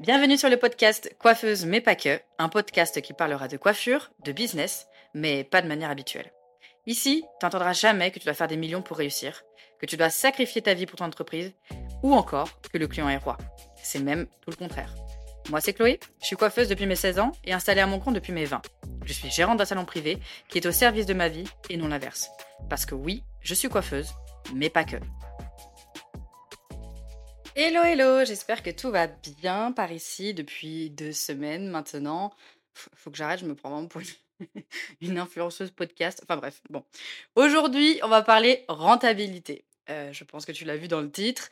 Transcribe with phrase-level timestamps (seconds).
[0.00, 4.32] Bienvenue sur le podcast Coiffeuse mais pas que, un podcast qui parlera de coiffure, de
[4.32, 6.32] business, mais pas de manière habituelle.
[6.86, 9.44] Ici, tu n'entendras jamais que tu dois faire des millions pour réussir,
[9.80, 11.52] que tu dois sacrifier ta vie pour ton entreprise,
[12.02, 13.38] ou encore que le client est roi.
[13.76, 14.92] C'est même tout le contraire.
[15.48, 18.14] Moi, c'est Chloé, je suis coiffeuse depuis mes 16 ans et installée à mon compte
[18.14, 18.62] depuis mes 20.
[19.04, 20.18] Je suis gérante d'un salon privé
[20.48, 22.30] qui est au service de ma vie et non l'inverse.
[22.68, 24.10] Parce que oui, je suis coiffeuse,
[24.54, 24.96] mais pas que.
[27.56, 32.32] Hello, hello, j'espère que tout va bien par ici depuis deux semaines maintenant.
[32.74, 34.02] Faut que j'arrête, je me prends vraiment pour
[35.00, 36.20] une influenceuse podcast.
[36.24, 36.84] Enfin bref, bon.
[37.36, 39.64] Aujourd'hui, on va parler rentabilité.
[39.88, 41.48] Euh, je pense que tu l'as vu dans le titre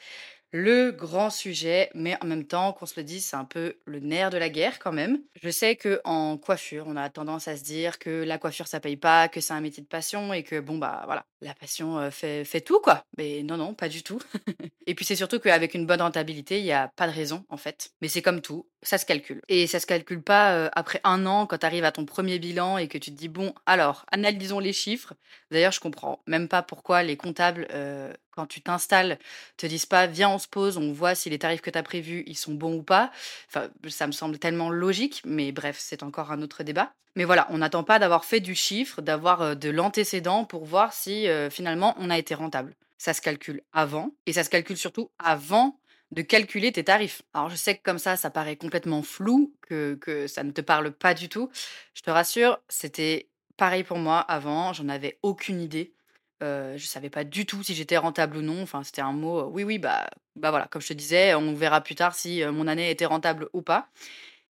[0.52, 4.00] le grand sujet, mais en même temps, qu'on se le dise, c'est un peu le
[4.00, 5.20] nerf de la guerre quand même.
[5.42, 8.78] Je sais que en coiffure, on a tendance à se dire que la coiffure ça
[8.78, 11.98] paye pas, que c'est un métier de passion et que bon bah voilà, la passion
[11.98, 13.04] euh, fait, fait tout quoi.
[13.16, 14.20] Mais non non, pas du tout.
[14.86, 17.56] et puis c'est surtout qu'avec une bonne rentabilité, il y a pas de raison en
[17.56, 17.90] fait.
[18.02, 19.40] Mais c'est comme tout, ça se calcule.
[19.48, 22.38] Et ça se calcule pas euh, après un an quand tu arrives à ton premier
[22.38, 25.14] bilan et que tu te dis bon alors analysons les chiffres.
[25.50, 29.18] D'ailleurs, je comprends même pas pourquoi les comptables euh, quand tu t'installes,
[29.56, 31.82] te disent pas viens on se pose, on voit si les tarifs que tu as
[31.82, 33.12] prévus ils sont bons ou pas.
[33.48, 36.92] Enfin, ça me semble tellement logique, mais bref, c'est encore un autre débat.
[37.14, 40.92] Mais voilà, on n'attend pas d'avoir fait du chiffre, d'avoir euh, de l'antécédent pour voir
[40.92, 42.74] si finalement on a été rentable.
[42.98, 45.76] Ça se calcule avant, et ça se calcule surtout avant
[46.12, 47.22] de calculer tes tarifs.
[47.34, 50.60] Alors je sais que comme ça, ça paraît complètement flou, que, que ça ne te
[50.60, 51.50] parle pas du tout.
[51.94, 55.94] Je te rassure, c'était pareil pour moi avant, j'en avais aucune idée.
[56.42, 58.62] Euh, je savais pas du tout si j'étais rentable ou non.
[58.62, 61.54] Enfin, c'était un mot, euh, oui, oui, bah, bah voilà, comme je te disais, on
[61.54, 63.88] verra plus tard si euh, mon année était rentable ou pas.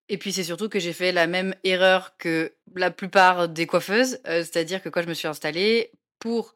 [0.09, 4.21] Et puis c'est surtout que j'ai fait la même erreur que la plupart des coiffeuses,
[4.25, 6.55] c'est-à-dire que quand je me suis installée pour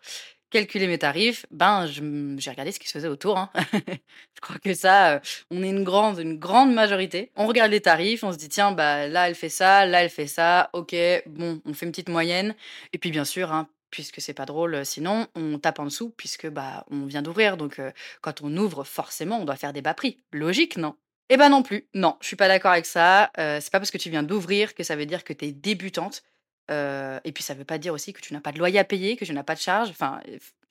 [0.50, 3.38] calculer mes tarifs, ben j'ai regardé ce qui se faisait autour.
[3.38, 3.50] Hein.
[3.72, 7.32] je crois que ça, on est une grande, une grande majorité.
[7.36, 10.10] On regarde les tarifs, on se dit tiens bah là elle fait ça, là elle
[10.10, 10.94] fait ça, ok,
[11.26, 12.54] bon, on fait une petite moyenne.
[12.92, 16.48] Et puis bien sûr, hein, puisque c'est pas drôle sinon, on tape en dessous puisque
[16.48, 17.56] bah on vient d'ouvrir.
[17.56, 17.80] Donc
[18.20, 20.20] quand on ouvre, forcément, on doit faire des bas prix.
[20.32, 20.96] Logique, non?
[21.28, 21.88] Eh ben non plus.
[21.94, 23.30] Non, je suis pas d'accord avec ça.
[23.36, 26.22] c'est pas parce que tu viens d'ouvrir que ça veut dire que tu es débutante.
[26.68, 29.16] Et puis ça veut pas dire aussi que tu n'as pas de loyer à payer,
[29.16, 29.90] que tu n'as pas de charge.
[29.90, 30.20] Enfin,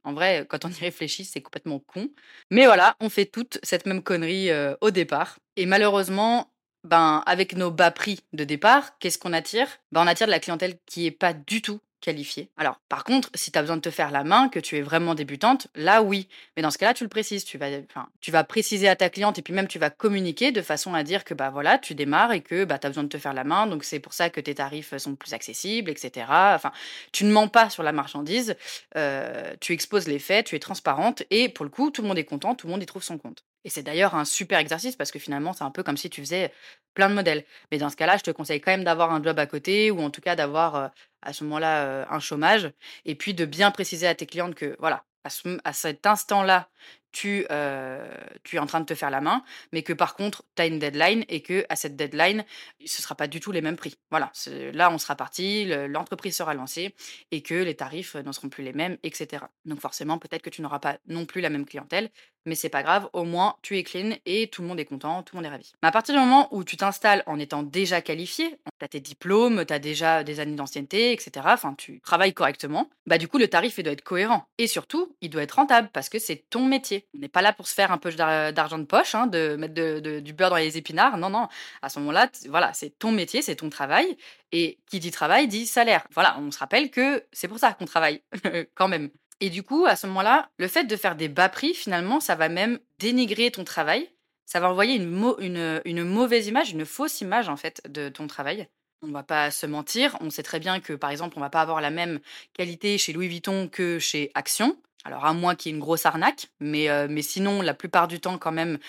[0.03, 2.09] en vrai, quand on y réfléchit, c'est complètement con.
[2.51, 4.50] Mais voilà, on fait toute cette même connerie
[4.81, 5.39] au départ.
[5.55, 6.51] Et malheureusement,
[6.84, 9.67] ben, avec nos bas prix de départ, qu'est-ce qu'on attire?
[9.91, 11.79] Ben, On attire de la clientèle qui est pas du tout
[12.57, 14.81] Alors, par contre, si tu as besoin de te faire la main, que tu es
[14.81, 16.27] vraiment débutante, là oui.
[16.55, 17.45] Mais dans ce cas-là, tu le précises.
[17.45, 17.67] Tu vas,
[18.21, 21.03] tu vas préciser à ta cliente et puis même tu vas communiquer de façon à
[21.03, 23.33] dire que bah voilà, tu démarres et que bah, tu as besoin de te faire
[23.33, 23.67] la main.
[23.67, 26.27] Donc c'est pour ça que tes tarifs sont plus accessibles, etc.
[26.29, 26.71] Enfin,
[27.11, 28.55] tu ne mens pas sur la marchandise.
[28.95, 32.17] Euh, tu exposes les faits, tu es transparente et pour le coup, tout le monde
[32.17, 33.43] est content, tout le monde y trouve son compte.
[33.66, 36.22] Et c'est d'ailleurs un super exercice parce que finalement, c'est un peu comme si tu
[36.22, 36.53] faisais
[36.94, 37.44] plein de modèles.
[37.72, 40.02] Mais dans ce cas-là, je te conseille quand même d'avoir un job à côté ou
[40.02, 42.72] en tout cas d'avoir à ce moment-là un chômage
[43.03, 45.03] et puis de bien préciser à tes clientes que voilà,
[45.64, 46.70] à, cet instant-là,
[47.16, 47.46] tu,
[48.44, 50.66] tu es en train de te faire la main, mais que par contre, tu as
[50.66, 52.44] une deadline et que à cette deadline,
[52.86, 53.96] ce ne sera pas du tout les mêmes prix.
[54.12, 54.31] Voilà,
[54.74, 56.94] là, on sera parti, l'entreprise sera lancée
[57.31, 59.46] et que les tarifs ne seront plus les mêmes, etc.
[59.64, 62.09] Donc forcément, peut-être que tu n'auras pas non plus la même clientèle,
[62.46, 65.24] mais c'est pas grave, au moins tu es clean et tout le monde est content,
[65.24, 65.72] tout le monde est ravi.
[65.82, 69.00] Mais à partir du moment où tu t'installes en étant déjà qualifié, tu as tes
[69.00, 73.38] diplômes, tu as déjà des années d'ancienneté, etc., enfin tu travailles correctement, bah du coup
[73.38, 74.46] le tarif il doit être cohérent.
[74.58, 77.04] Et surtout, il doit être rentable parce que c'est ton métier.
[77.13, 79.73] On n'est pas là pour se faire un peu d'argent de poche, hein, de mettre
[80.19, 81.47] du beurre dans les épinards, non, non.
[81.81, 84.17] À ce moment-là, voilà, c'est ton métier, c'est ton travail.
[84.51, 86.07] Et qui dit travail dit salaire.
[86.11, 88.21] Voilà, on se rappelle que c'est pour ça qu'on travaille,
[88.75, 89.09] quand même.
[89.41, 92.35] Et du coup, à ce moment-là, le fait de faire des bas prix, finalement, ça
[92.35, 94.09] va même dénigrer ton travail.
[94.45, 98.67] Ça va envoyer une, mauvaise image, une fausse image, en fait, de ton travail.
[99.01, 100.17] On ne va pas se mentir.
[100.22, 102.19] On sait très bien que, par exemple, on va pas avoir la même
[102.53, 104.77] qualité chez Louis Vuitton que chez Action.
[105.05, 108.07] Alors, à moins qu'il y ait une grosse arnaque, mais, euh, mais sinon, la plupart
[108.07, 108.79] du temps, quand même,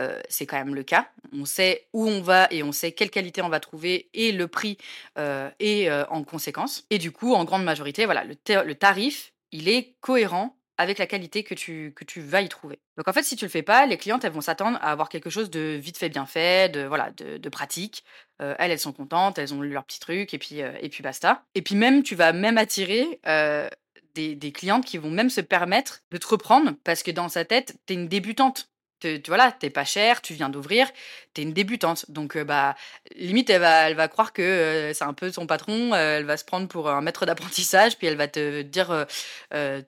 [0.00, 1.10] euh, c'est quand même le cas.
[1.34, 4.48] On sait où on va et on sait quelle qualité on va trouver et le
[4.48, 4.78] prix
[5.18, 6.86] euh, est en conséquence.
[6.88, 11.42] Et du coup, en grande majorité, voilà, le, tarif il est cohérent avec la qualité
[11.42, 12.78] que tu, que tu vas y trouver.
[12.96, 15.08] Donc en fait, si tu le fais pas, les clientes, elles vont s'attendre à avoir
[15.08, 18.04] quelque chose de vite fait, bien fait, de voilà, de, pratique.
[18.42, 20.88] Euh, elles, elles sont contentes, elles ont lu leur petit truc et puis, euh, et
[20.88, 21.44] puis basta.
[21.54, 23.68] Et puis même, tu vas même attirer euh,
[24.16, 27.44] des, des, clientes qui vont même se permettre de te reprendre parce que dans sa
[27.44, 28.70] tête, tu es une débutante.
[29.00, 30.90] te tu voilà, tu pas cher, tu viens d'ouvrir,
[31.34, 32.10] tu es une débutante.
[32.10, 32.74] Donc, bah,
[33.14, 36.44] limite, elle va elle va croire que, c'est un peu son patron, elle va se
[36.44, 39.06] prendre pour un maître d'apprentissage, puis elle va te dire,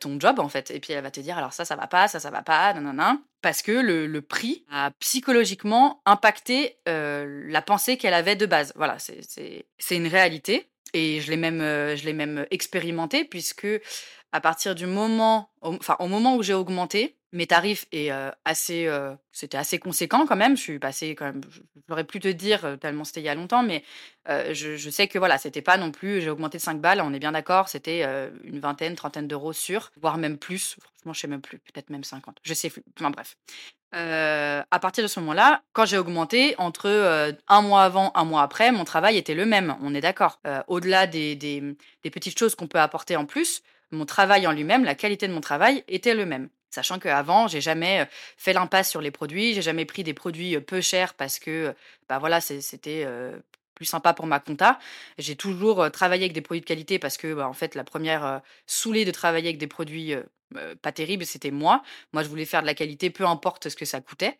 [0.00, 2.08] ton job, en fait et puis elle va te dire: «Alors ça, ça va pas,
[2.08, 3.18] ça, ça va pas, nanana».
[3.40, 8.72] Parce que le prix a psychologiquement impacté, la pensée qu'elle avait de base.
[8.76, 13.66] Voilà, c'est une réalité et je l'ai même, je l'ai même expérimenté puisque
[14.32, 18.10] à partir du moment enfin, au moment où j'ai augmenté, mes tarifs et
[18.44, 18.88] assez,
[19.32, 20.56] c'était assez conséquent quand même.
[20.56, 23.34] Je suis passée quand même je j'aurais pu te dire, tellement c'était il y a
[23.34, 23.84] longtemps, mais
[24.26, 27.12] je je sais que voilà, c'était pas non plus j'ai augmenté de 5 balles, on
[27.12, 28.02] est bien d'accord, c'était,
[28.44, 30.76] une vingtaine, trentaine d'euros sûrs, voire même plus.
[30.80, 33.36] Franchement, je sais même plus, peut-être même 50, je sais plus, enfin bref.
[33.92, 36.88] à partir de ce moment-là, quand j'ai augmenté, entre,
[37.48, 40.40] 1 mois avant, 1 mois après, mon travail était le même, on est d'accord.
[40.66, 44.94] au-delà des des petites choses qu'on peut apporter en plus, mon travail en lui-même, la
[44.94, 46.48] qualité de mon travail était le même.
[46.70, 48.06] Sachant qu'avant, j'ai jamais
[48.36, 51.74] fait l'impasse sur les produits, j'ai jamais pris des produits peu chers parce que,
[52.08, 53.06] bah voilà, c'était
[53.74, 54.78] plus sympa pour ma compta.
[55.16, 58.42] J'ai toujours travaillé avec des produits de qualité parce que, bah, en fait, la première
[58.66, 60.14] saoulée de travailler avec des produits
[60.82, 61.82] pas terribles, c'était moi.
[62.12, 64.38] Moi, je voulais faire de la qualité, peu importe ce que ça coûtait.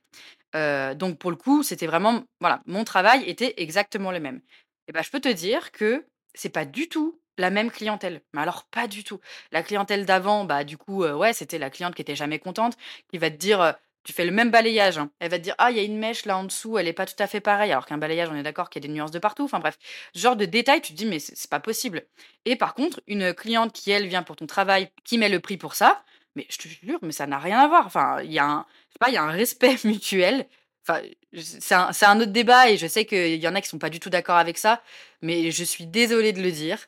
[0.53, 4.43] donc, pour le coup, c'était vraiment, voilà, mon travail était exactement le même.
[4.87, 6.05] Et ben, je peux te dire que
[6.35, 8.21] c'est pas du tout la même clientèle.
[8.35, 9.21] Mais alors pas du tout.
[9.53, 12.77] La clientèle d'avant, bah du coup, ouais, c'était la cliente qui était jamais contente,
[13.11, 13.75] qui va te dire,
[14.09, 15.11] tu fais le même balayage, hein.
[15.21, 16.95] elle va te dire, ah, il y a une mèche là en dessous, elle est
[16.95, 18.95] pas tout à fait pareille, alors qu'un balayage, on est d'accord qu'il y a des
[18.95, 19.45] nuances de partout.
[19.45, 19.79] Enfin bref,
[20.15, 22.07] genre de détails, tu te dis, mais c'est pas possible.
[22.47, 25.59] Et par contre, une cliente qui elle vient pour ton travail, qui met le prix
[25.59, 26.03] pour ça,
[26.37, 27.85] mais je te jure, mais ça n'a rien à voir.
[27.87, 28.67] Enfin, il y a un,
[28.99, 30.47] pas, il y a un respect mutuel.
[30.89, 31.03] Enfin,
[31.35, 33.91] c'est un, un, autre débat et je sais qu'il y en a qui sont pas
[33.91, 34.83] du tout d'accord avec ça,
[35.21, 36.79] mais je suis désolée de le dire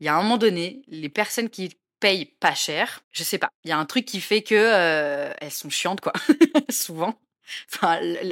[0.00, 3.48] il y a un moment donné, les personnes qui payent pas cher, je sais pas,
[3.64, 6.12] il y a un truc qui fait que euh, elles sont chiantes quoi,
[6.70, 7.18] souvent.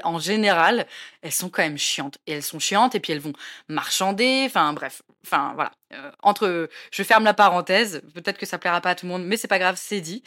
[0.02, 0.86] En général,
[1.22, 2.18] elles sont quand même chiantes.
[2.26, 3.32] Et elles sont chiantes et puis elles vont
[3.68, 4.44] marchander.
[4.46, 5.02] Enfin, bref.
[5.24, 5.72] Enfin, voilà.
[5.92, 8.02] Euh, entre, je ferme la parenthèse.
[8.14, 10.22] Peut-être que ça plaira pas à tout le monde, mais c'est pas grave, c'est dit.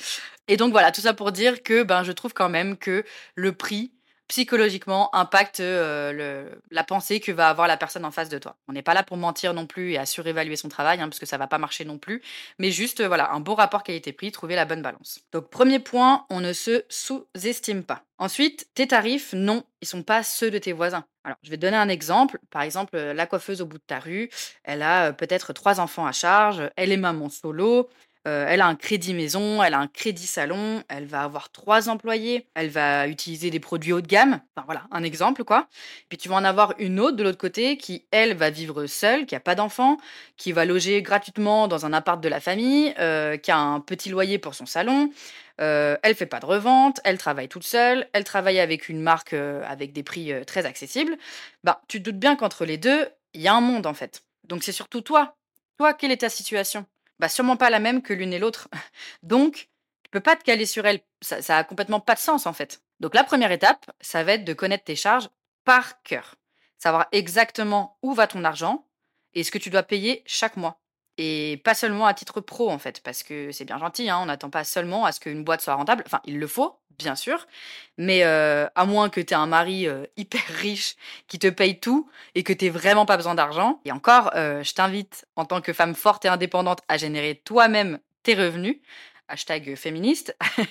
[0.48, 3.04] Et donc voilà, tout ça pour dire que ben, je trouve quand même que
[3.36, 3.92] le prix
[4.27, 8.56] psychologiquement impacte le, la pensée que va avoir la personne en face de toi.
[8.68, 11.19] On n'est pas là pour mentir non plus et à surévaluer son travail, hein, parce
[11.19, 12.21] que ça va pas marcher non plus,
[12.59, 15.21] mais juste voilà un bon rapport qualité-prix, trouver la bonne balance.
[15.31, 18.03] Donc premier point, on ne se sous-estime pas.
[18.19, 21.06] Ensuite, tes tarifs, non, ils sont pas ceux de tes voisins.
[21.24, 22.39] Alors, je vais donner un exemple.
[22.50, 24.29] Par exemple, la coiffeuse au bout de ta rue,
[24.63, 27.89] elle a peut-être trois enfants à charge, elle est maman solo,
[28.27, 31.88] euh, elle a un crédit maison, elle a un crédit salon, elle va avoir trois
[31.88, 34.41] employés, elle va utiliser des produits haut de gamme.
[34.56, 35.68] Enfin voilà, un exemple quoi.
[36.09, 39.25] Puis tu vas en avoir une autre de l'autre côté qui, elle, va vivre seule,
[39.25, 39.97] qui a pas d'enfants,
[40.35, 44.09] qui va loger gratuitement dans un appart de la famille, euh, qui a un petit
[44.09, 45.09] loyer pour son salon.
[45.62, 49.33] Euh, elle fait pas de revente, elle travaille toute seule, elle travaille avec une marque
[49.33, 51.18] avec des prix très accessibles.
[51.63, 54.24] Bah, tu te doutes bien qu'entre les deux, il y a un monde en fait.
[54.44, 55.38] Donc c'est surtout toi.
[55.77, 56.85] Toi, quelle est ta situation?
[57.19, 58.69] Bah, sûrement pas la même que l'une et l'autre.
[59.23, 59.69] Donc,
[60.03, 61.01] tu peux pas te caler sur elle.
[61.21, 62.81] Ça, ça a complètement pas de sens, en fait.
[62.99, 65.29] Donc, la première étape, ça va être de connaître tes charges
[65.63, 66.35] par cœur.
[66.77, 68.87] Savoir exactement où va ton argent
[69.33, 70.79] et ce que tu dois payer chaque mois.
[71.17, 74.27] Et pas seulement à titre pro, en fait, parce que c'est bien gentil, hein, on
[74.27, 76.03] n'attend pas seulement à ce qu'une boîte soit rentable.
[76.05, 77.47] Enfin, il le faut, bien sûr,
[77.97, 80.95] mais euh, à moins que tu aies un mari euh, hyper riche
[81.27, 83.81] qui te paye tout et que tu vraiment pas besoin d'argent.
[83.85, 87.99] Et encore, euh, je t'invite, en tant que femme forte et indépendante, à générer toi-même
[88.23, 88.77] tes revenus.
[89.27, 90.37] Hashtag féministe.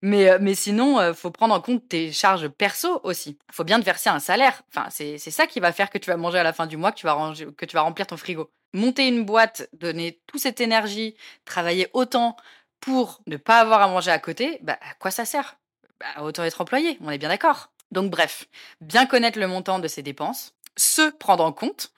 [0.00, 3.36] Mais, mais sinon, faut prendre en compte tes charges perso aussi.
[3.50, 4.62] faut bien te verser un salaire.
[4.68, 6.92] Enfin, c'est ça qui va faire que tu vas manger à la fin du mois,
[6.92, 10.40] que tu vas, ranger, que tu vas remplir ton frigo monter une boîte, donner toute
[10.40, 12.36] cette énergie, travailler autant
[12.80, 15.56] pour ne pas avoir à manger à côté, bah, à quoi ça sert?
[16.00, 17.72] Bah, Autant être employé, on est bien d'accord.
[17.90, 18.46] Donc bref,
[18.80, 21.92] bien connaître le montant de ses dépenses, se prendre en compte,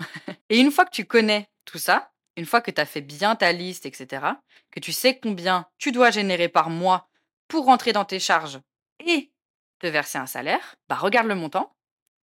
[0.49, 3.37] et une fois que tu connais tout ça, une fois que tu as fait bien
[3.37, 4.25] ta liste, etc.,
[4.71, 7.09] que tu sais combien tu dois générer par mois
[7.49, 8.61] pour rentrer dans tes charges
[9.05, 9.33] et
[9.81, 11.75] te verser un salaire, bah regarde le montant,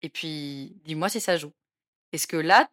[0.02, 1.52] et puis dis-moi si ça joue.
[2.12, 2.68] Est-ce que là,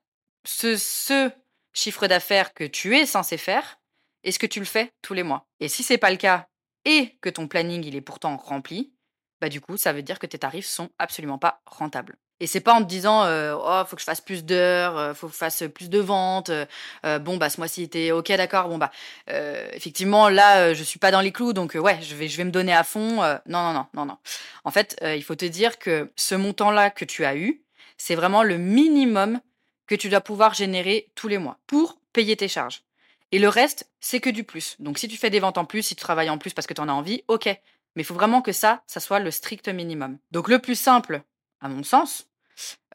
[0.46, 1.32] ce, ce
[1.74, 3.80] chiffre d'affaires que tu es censé faire,
[4.24, 5.48] est-ce que tu le fais tous les mois?
[5.60, 6.48] Et si c'est pas le cas
[6.86, 8.94] et que ton planning il est pourtant rempli,
[9.42, 12.18] bah du coup, ça veut dire que tes tarifs sont absolument pas rentables.
[12.40, 15.14] Et c'est pas en te disant euh, oh faut que je fasse plus d'heures, euh,
[15.14, 16.52] faut que je fasse plus de ventes.
[17.06, 18.68] Euh, bon bah ce mois-ci était ok d'accord.
[18.68, 18.92] Bon bah
[19.28, 22.52] effectivement là je suis pas dans les clous donc ouais je vais je vais me
[22.52, 23.18] donner à fond.
[23.22, 24.18] non non non non non.
[24.64, 27.64] En fait il faut te dire que ce montant là que tu as eu
[27.98, 29.40] c'est vraiment le minimum
[29.88, 32.84] que tu dois pouvoir générer tous les mois pour payer tes charges.
[33.32, 34.76] Et le reste, c'est que du plus.
[34.80, 36.74] Donc si tu fais des ventes en plus, si tu travailles en plus parce que
[36.74, 37.46] tu en as envie, ok,
[37.96, 40.18] Mais il faut vraiment que ça, ça soit le strict minimum.
[40.32, 41.22] Donc le plus simple,
[41.62, 42.28] à mon sens,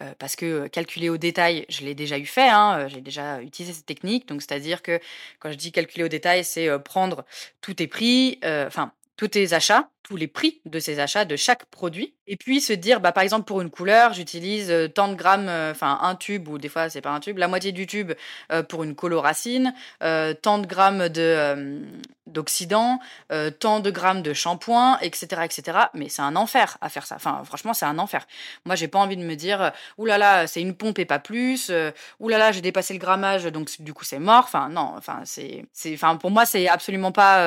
[0.03, 3.75] euh, parce que calculer au détail, je l'ai déjà eu fait, hein, j'ai déjà utilisé
[3.75, 4.27] cette technique.
[4.27, 5.01] Donc c'est-à-dire que
[5.39, 7.25] quand je dis calculer au détail, c'est prendre
[7.61, 11.67] tous tes prix, enfin tous tes achats, tous les prix de ces achats de chaque
[11.67, 15.51] produit, et puis se dire, bah, par exemple, pour une couleur, j'utilise tant de grammes,
[15.71, 18.13] enfin un tube, ou des fois c'est pas un tube, la moitié du tube
[18.69, 21.83] pour une coloracine, tant de grammes de,
[22.29, 23.01] d'oxydant,
[23.59, 25.79] tant de grammes de shampoing, etc., etc.
[25.95, 27.17] Mais c'est un enfer à faire ça.
[27.17, 28.27] Enfin, franchement, c'est un enfer.
[28.65, 31.19] Moi, j'ai pas envie de me dire, oulala, là là, c'est une pompe et pas
[31.19, 31.71] plus,
[32.21, 34.45] oulala, là là, j'ai dépassé le grammage, donc du coup c'est mort.
[34.45, 37.39] Enfin, non, enfin, c'est, c'est, enfin, pour moi, c'est absolument pas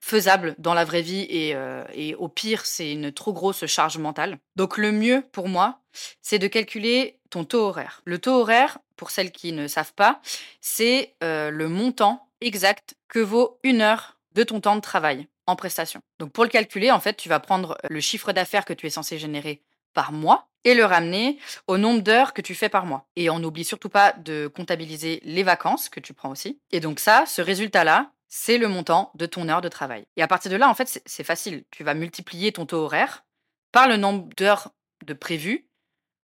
[0.00, 1.56] faisable dans la vraie vie et
[1.94, 4.38] et au pire, c'est une trop grosse charge mentale.
[4.56, 5.80] Donc le mieux pour moi,
[6.22, 8.02] c'est de calculer ton taux horaire.
[8.04, 10.20] Le taux horaire, pour celles qui ne savent pas,
[10.60, 15.56] c'est euh, le montant exact que vaut une heure de ton temps de travail en
[15.56, 16.00] prestation.
[16.18, 18.90] Donc pour le calculer, en fait, tu vas prendre le chiffre d'affaires que tu es
[18.90, 23.06] censé générer par mois et le ramener au nombre d'heures que tu fais par mois.
[23.16, 26.60] Et on n'oublie surtout pas de comptabiliser les vacances que tu prends aussi.
[26.70, 30.04] Et donc ça, ce résultat-là, c'est le montant de ton heure de travail.
[30.16, 31.64] Et à partir de là, en fait, c'est facile.
[31.70, 33.24] Tu vas multiplier ton taux horaire
[33.72, 34.70] par le nombre d'heures
[35.04, 35.66] de prévues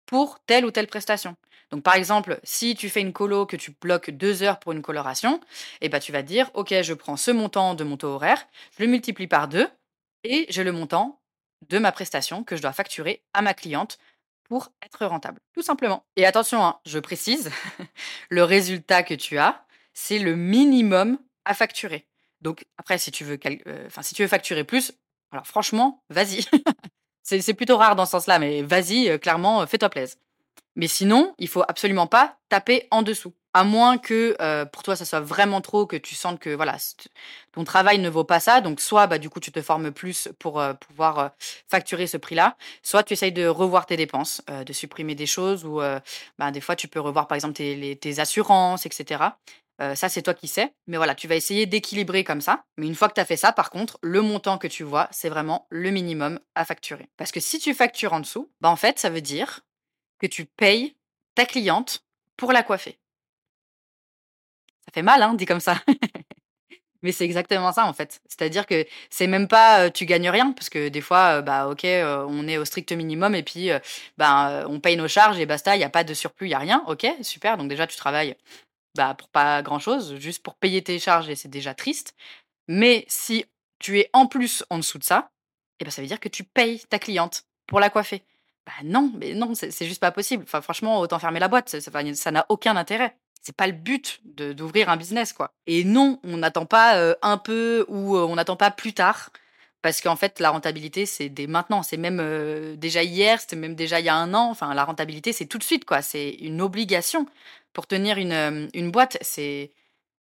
[0.05, 1.35] pour telle ou telle prestation.
[1.71, 4.81] Donc, par exemple, si tu fais une colo que tu bloques deux heures pour une
[4.81, 5.39] coloration,
[5.81, 8.45] eh ben, tu vas dire, OK, je prends ce montant de mon taux horaire,
[8.77, 9.67] je le multiplie par deux
[10.23, 11.19] et j'ai le montant
[11.69, 13.97] de ma prestation que je dois facturer à ma cliente
[14.43, 16.05] pour être rentable, tout simplement.
[16.15, 17.49] Et attention, hein, je précise,
[18.29, 22.05] le résultat que tu as, c'est le minimum à facturer.
[22.41, 24.93] Donc après, si tu veux, euh, si tu veux facturer plus,
[25.31, 26.45] alors franchement, vas-y.
[27.23, 30.17] c'est plutôt rare dans ce sens-là, mais vas-y, euh, clairement, euh, fais-toi plaisir.
[30.75, 33.33] Mais sinon, il faut absolument pas taper en dessous.
[33.55, 34.35] À moins que
[34.71, 36.75] pour toi, ça soit vraiment trop, que tu sentes que voilà,
[37.51, 38.61] ton travail ne vaut pas ça.
[38.61, 41.29] Donc, soit bah, du coup, tu te formes plus pour pouvoir
[41.67, 45.81] facturer ce prix-là, soit tu essayes de revoir tes dépenses, de supprimer des choses, ou
[46.39, 49.25] bah, des fois, tu peux revoir par exemple tes assurances, etc
[49.95, 50.73] ça, c'est toi qui sais.
[50.87, 52.65] Mais voilà, tu vas essayer d'équilibrer comme ça.
[52.77, 55.07] Mais une fois que tu as fait ça, par contre, le montant que tu vois,
[55.11, 57.09] c'est vraiment le minimum à facturer.
[57.17, 59.61] Parce que si tu factures en dessous, bah en fait, ça veut dire
[60.19, 60.95] que tu payes
[61.35, 62.05] ta cliente
[62.37, 62.99] pour la coiffer.
[64.85, 65.81] Ça fait mal, hein, dit comme ça.
[67.01, 68.21] Mais c'est exactement ça en fait.
[68.29, 72.47] C'est-à-dire que c'est même pas tu gagnes rien parce que des fois bah OK, on
[72.47, 73.69] est au strict minimum et puis
[74.17, 76.53] bah on paye nos charges et basta, il y a pas de surplus, il y
[76.53, 76.81] a rien.
[76.87, 77.57] OK, super.
[77.57, 78.35] Donc déjà tu travailles
[78.95, 82.15] bah, pour pas grand-chose, juste pour payer tes charges et c'est déjà triste.
[82.67, 83.45] Mais si
[83.79, 85.31] tu es en plus en dessous de ça,
[85.79, 88.23] eh ben, ça veut dire que tu payes ta cliente pour la coiffer.
[88.65, 90.43] Bah non, mais non, c'est juste pas possible.
[90.43, 93.17] Enfin, franchement, autant fermer la boîte, ça n'a aucun intérêt.
[93.41, 95.53] C'est pas le but d'ouvrir un business, quoi.
[95.67, 99.31] Et non, on n'attend pas un peu ou on n'attend pas plus tard.
[99.83, 101.83] Parce qu'en fait, la rentabilité, c'est dès maintenant.
[101.83, 104.49] C'est même déjà hier, c'était même déjà il y a un an.
[104.49, 106.01] Enfin, la rentabilité, c'est tout de suite, quoi.
[106.01, 107.27] C'est une obligation
[107.73, 109.71] pour tenir une, euh, une boîte, c'est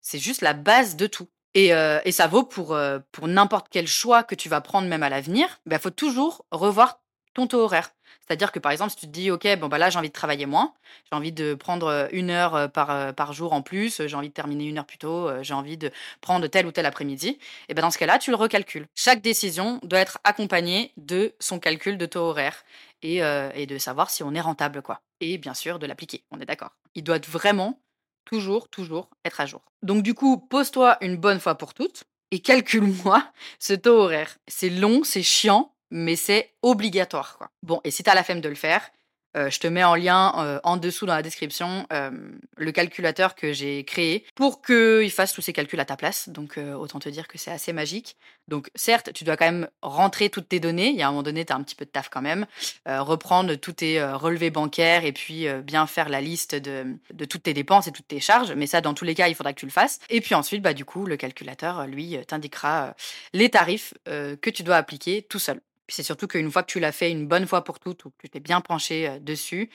[0.01, 1.29] c'est juste la base de tout.
[1.55, 4.89] Et, euh, et ça vaut pour, euh, pour n'importe quel choix que tu vas prendre
[4.89, 5.61] même à l'avenir.
[5.67, 7.02] Il bah, faut toujours revoir
[7.35, 7.91] ton taux horaire.
[8.21, 10.13] C'est-à-dire que par exemple, si tu te dis, OK, bon, bah là, j'ai envie de
[10.13, 10.73] travailler moins,
[11.11, 14.67] j'ai envie de prendre une heure par, par jour en plus, j'ai envie de terminer
[14.67, 17.91] une heure plus tôt, j'ai envie de prendre tel ou tel après-midi, et ben dans
[17.91, 18.87] ce cas-là, tu le recalcules.
[18.95, 22.65] Chaque décision doit être accompagnée de son calcul de taux horaire
[23.03, 23.23] et,
[23.55, 25.01] et de savoir si on est rentable, quoi.
[25.21, 26.71] Et bien sûr, de l'appliquer, on est d'accord.
[26.95, 27.81] Il doit vraiment,
[28.25, 29.63] toujours, toujours être à jour.
[29.83, 33.25] Donc du coup, pose-toi une bonne fois pour toutes et calcule-moi
[33.59, 34.39] ce taux horaire.
[34.47, 37.39] C'est long, c'est chiant, mais c'est obligatoire.
[37.63, 38.91] Bon, et si tu as la flemme de le faire,
[39.37, 42.11] euh, je te mets en lien euh, en dessous dans la description euh,
[42.57, 46.29] le calculateur que j'ai créé pour qu'il fasse tous ces calculs à ta place.
[46.29, 48.17] Donc autant te dire que c'est assez magique.
[48.49, 50.89] Donc certes, tu dois quand même rentrer toutes tes données.
[50.89, 52.47] Il y a un moment donné, tu as un petit peu de taf quand même.
[52.87, 57.55] reprendre tous tes relevés bancaires et puis bien faire la liste de, de, toutes tes
[57.55, 58.53] dépenses et toutes tes charges.
[58.53, 60.01] Mais ça, dans tous les cas, il faudra que tu le fasses.
[60.11, 62.95] Et puis ensuite, bah, du coup, le calculateur, lui, t'indiquera
[63.33, 65.61] les tarifs que tu dois appliquer tout seul
[65.93, 68.17] c'est surtout qu'une fois que tu l'as fait une bonne fois pour toutes ou que
[68.23, 69.71] tu t'es bien penché dessus,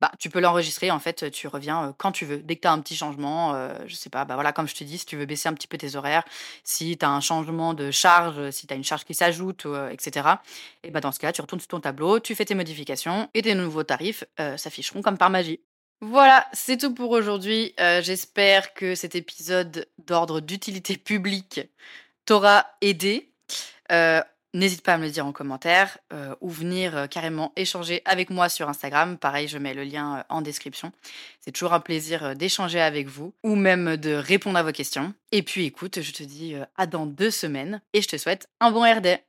[0.00, 0.90] bah, tu peux l'enregistrer.
[0.90, 2.38] En fait, tu reviens quand tu veux.
[2.38, 3.54] Dès que tu as un petit changement,
[3.86, 5.66] je sais pas, bah voilà, comme je te dis, si tu veux baisser un petit
[5.66, 6.24] peu tes horaires,
[6.64, 10.26] si tu as un changement de charge, si tu as une charge qui s'ajoute, etc.,
[10.84, 13.42] et bah dans ce cas, tu retournes sur ton tableau, tu fais tes modifications et
[13.42, 14.24] tes nouveaux tarifs
[14.56, 15.60] s'afficheront comme par magie.
[16.00, 17.74] Voilà, c'est tout pour aujourd'hui.
[17.76, 21.60] J'espère que cet épisode d'ordre d'utilité publique
[22.24, 23.34] t'aura aidé.
[24.52, 28.30] N'hésite pas à me le dire en commentaire euh, ou venir euh, carrément échanger avec
[28.30, 29.16] moi sur Instagram.
[29.16, 30.90] Pareil, je mets le lien euh, en description.
[31.40, 35.14] C'est toujours un plaisir d'échanger avec vous ou même de répondre à vos questions.
[35.30, 38.72] Et puis écoute, je te dis à dans deux semaines et je te souhaite un
[38.72, 39.20] bon RD.